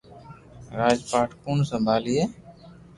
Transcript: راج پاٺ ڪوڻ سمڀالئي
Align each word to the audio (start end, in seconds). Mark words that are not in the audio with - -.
راج 0.77 0.99
پاٺ 1.09 1.29
ڪوڻ 1.43 1.57
سمڀالئي 1.69 2.21